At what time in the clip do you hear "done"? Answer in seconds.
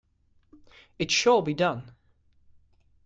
1.53-1.91